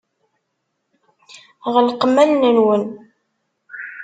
Ɣelqem 1.73 2.15
allen-nwen. 2.23 2.83